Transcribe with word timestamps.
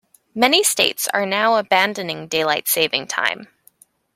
Many 0.33 0.63
states 0.63 1.07
are 1.09 1.27
now 1.27 1.57
abandoning 1.57 2.25
Daylight 2.27 2.67
Saving 2.67 3.05
Time. 3.05 3.47